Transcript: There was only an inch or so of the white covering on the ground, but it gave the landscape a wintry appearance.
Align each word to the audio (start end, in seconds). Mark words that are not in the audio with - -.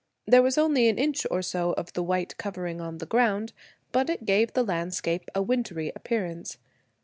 There 0.25 0.41
was 0.41 0.57
only 0.57 0.89
an 0.89 0.97
inch 0.97 1.27
or 1.29 1.43
so 1.43 1.73
of 1.73 1.93
the 1.93 2.01
white 2.01 2.35
covering 2.37 2.81
on 2.81 2.97
the 2.97 3.05
ground, 3.05 3.53
but 3.91 4.09
it 4.09 4.25
gave 4.25 4.51
the 4.53 4.63
landscape 4.63 5.29
a 5.35 5.43
wintry 5.43 5.91
appearance. 5.95 6.57